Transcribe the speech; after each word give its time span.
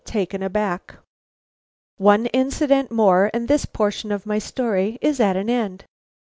TAKEN 0.03 0.41
ABACK. 0.41 0.95
One 1.97 2.25
incident 2.25 2.89
more 2.91 3.29
and 3.35 3.47
this 3.47 3.65
portion 3.67 4.11
of 4.11 4.25
my 4.25 4.39
story 4.39 4.97
is 4.99 5.19
at 5.19 5.37
an 5.37 5.47
end. 5.47 5.85